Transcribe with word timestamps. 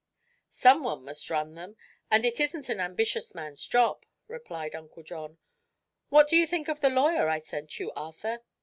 "Someone 0.55 1.05
must 1.05 1.29
run 1.29 1.53
them, 1.53 1.77
and 2.09 2.25
it 2.25 2.39
isn't 2.39 2.69
an 2.69 2.79
ambitious 2.79 3.35
man's 3.35 3.63
job," 3.67 4.03
replied 4.27 4.73
Uncle 4.73 5.03
John. 5.03 5.37
"What 6.09 6.27
do 6.27 6.35
you 6.37 6.47
think 6.47 6.67
of 6.67 6.81
the 6.81 6.89
lawyer 6.89 7.29
I 7.29 7.37
sent 7.37 7.79
you, 7.79 7.91
Arthur?" 7.95 8.41